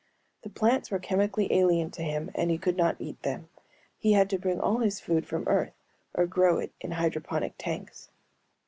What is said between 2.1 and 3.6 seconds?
and he could not eat them;